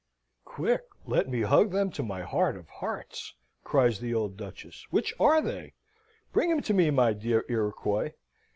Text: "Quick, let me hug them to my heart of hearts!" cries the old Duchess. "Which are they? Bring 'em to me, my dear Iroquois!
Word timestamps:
"Quick, 0.45 0.85
let 1.05 1.29
me 1.29 1.41
hug 1.41 1.69
them 1.69 1.91
to 1.91 2.01
my 2.01 2.21
heart 2.23 2.57
of 2.57 2.67
hearts!" 2.67 3.35
cries 3.63 3.99
the 3.99 4.15
old 4.15 4.35
Duchess. 4.35 4.87
"Which 4.89 5.13
are 5.19 5.41
they? 5.43 5.75
Bring 6.33 6.49
'em 6.51 6.63
to 6.63 6.73
me, 6.73 6.89
my 6.89 7.13
dear 7.13 7.45
Iroquois! 7.47 8.13